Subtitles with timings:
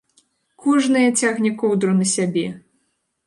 [0.63, 2.47] Кожная цягне коўдру на сябе!